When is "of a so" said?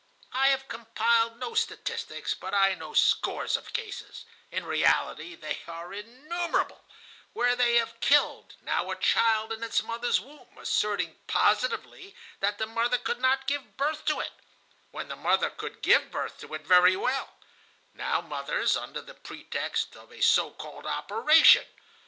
19.95-20.49